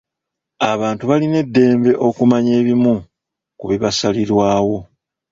[0.71, 2.95] Abantu balina eddembe okumanya ebimu
[3.57, 4.77] ku bibasalirwawo.